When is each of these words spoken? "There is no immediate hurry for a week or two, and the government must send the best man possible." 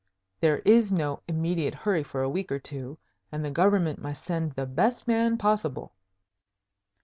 "There 0.39 0.57
is 0.65 0.91
no 0.91 1.21
immediate 1.27 1.75
hurry 1.75 2.01
for 2.01 2.23
a 2.23 2.29
week 2.29 2.51
or 2.51 2.57
two, 2.57 2.97
and 3.31 3.45
the 3.45 3.51
government 3.51 3.99
must 4.01 4.23
send 4.23 4.53
the 4.53 4.65
best 4.65 5.07
man 5.07 5.37
possible." 5.37 5.93